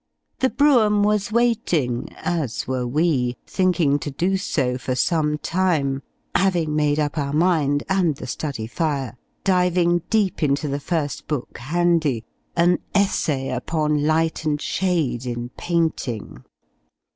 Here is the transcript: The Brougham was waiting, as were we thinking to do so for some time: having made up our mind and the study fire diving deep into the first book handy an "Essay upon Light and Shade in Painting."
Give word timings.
The 0.39 0.49
Brougham 0.49 1.03
was 1.03 1.31
waiting, 1.31 2.09
as 2.15 2.67
were 2.67 2.87
we 2.87 3.37
thinking 3.45 3.99
to 3.99 4.09
do 4.09 4.35
so 4.35 4.79
for 4.79 4.95
some 4.95 5.37
time: 5.37 6.01
having 6.33 6.75
made 6.75 6.99
up 6.99 7.19
our 7.19 7.33
mind 7.33 7.83
and 7.87 8.15
the 8.15 8.25
study 8.25 8.65
fire 8.65 9.15
diving 9.43 9.99
deep 10.09 10.41
into 10.41 10.67
the 10.67 10.79
first 10.79 11.27
book 11.27 11.59
handy 11.59 12.25
an 12.55 12.79
"Essay 12.95 13.49
upon 13.51 14.03
Light 14.07 14.43
and 14.43 14.59
Shade 14.59 15.27
in 15.27 15.49
Painting." 15.49 16.45